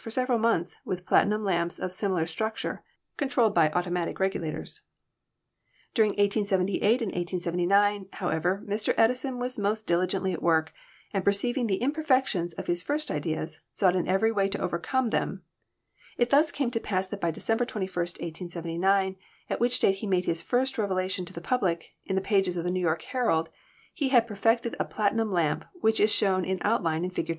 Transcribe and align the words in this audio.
for 0.01 0.09
several 0.09 0.39
months 0.39 0.77
with 0.83 1.05
platinum 1.05 1.43
lamps 1.45 1.77
of 1.77 1.93
similar 1.93 2.25
structure 2.25 2.81
controlled 3.17 3.53
by 3.53 3.69
automatic 3.69 4.19
regula 4.19 4.47
HISTORY 4.47 4.81
OF 4.87 4.87
ELECTRIC 5.95 6.17
LIGHTING 6.17 6.45
23? 6.45 6.79
tors. 6.81 7.51
During 7.53 7.59
1878 7.69 8.01
and 8.01 8.09
1879, 8.09 8.09
however, 8.13 8.63
Mr. 8.67 8.95
Edison 8.97 9.37
was 9.37 9.59
most 9.59 9.85
diligently 9.85 10.33
at 10.33 10.41
work, 10.41 10.73
and 11.13 11.23
perceiving 11.23 11.67
the 11.67 11.75
imperfections 11.83 12.53
of 12.53 12.65
his 12.65 12.81
first 12.81 13.11
ideas, 13.11 13.59
sought 13.69 13.95
in 13.95 14.07
every 14.07 14.31
way 14.31 14.47
to 14.49 14.59
overcome 14.59 15.11
them 15.11 15.43
It 16.17 16.31
thus 16.31 16.51
came 16.51 16.71
to 16.71 16.79
pass 16.79 17.05
that 17.05 17.21
by 17.21 17.29
December 17.29 17.65
21, 17.65 17.93
1879, 17.93 19.17
at 19.51 19.59
which 19.59 19.77
date 19.77 19.97
he 19.97 20.07
made 20.07 20.25
his 20.25 20.41
first 20.41 20.79
revelation 20.79 21.25
to 21.25 21.33
the 21.33 21.41
public, 21.41 21.91
in 22.07 22.15
the 22.15 22.21
pages 22.25 22.57
of 22.57 22.63
the 22.63 22.71
New 22.71 22.81
York 22.81 23.03
Herald, 23.03 23.49
he 23.93 24.09
had 24.09 24.25
perfected 24.25 24.75
a 24.79 24.83
platinum 24.85 25.31
lamp 25.31 25.63
which 25.75 25.99
is 25.99 26.11
shown 26.11 26.43
in 26.43 26.57
outline 26.63 27.03
in 27.03 27.11
Fig. 27.11 27.29